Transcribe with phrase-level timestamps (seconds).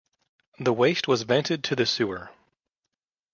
[0.59, 2.31] The waste was vented to the sewer.